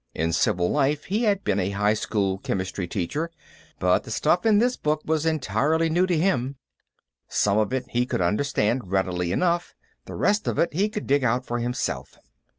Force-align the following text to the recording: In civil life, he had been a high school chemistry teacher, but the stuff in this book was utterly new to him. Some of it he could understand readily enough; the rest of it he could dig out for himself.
In 0.15 0.33
civil 0.33 0.71
life, 0.71 1.03
he 1.03 1.25
had 1.25 1.43
been 1.43 1.59
a 1.59 1.69
high 1.69 1.93
school 1.93 2.39
chemistry 2.39 2.87
teacher, 2.87 3.29
but 3.77 4.03
the 4.03 4.09
stuff 4.09 4.47
in 4.47 4.57
this 4.57 4.75
book 4.75 5.03
was 5.05 5.27
utterly 5.27 5.91
new 5.91 6.07
to 6.07 6.17
him. 6.17 6.55
Some 7.27 7.59
of 7.59 7.71
it 7.71 7.85
he 7.87 8.07
could 8.07 8.17
understand 8.19 8.89
readily 8.91 9.31
enough; 9.31 9.75
the 10.05 10.15
rest 10.15 10.47
of 10.47 10.57
it 10.57 10.73
he 10.73 10.89
could 10.89 11.05
dig 11.05 11.23
out 11.23 11.45
for 11.45 11.59
himself. 11.59 12.17